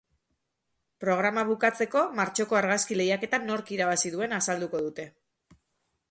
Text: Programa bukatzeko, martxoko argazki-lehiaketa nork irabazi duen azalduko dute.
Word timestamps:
Programa 1.03 1.41
bukatzeko, 1.49 2.01
martxoko 2.19 2.57
argazki-lehiaketa 2.59 3.39
nork 3.43 3.69
irabazi 3.75 4.11
duen 4.17 4.33
azalduko 4.39 4.81
dute. 4.87 5.05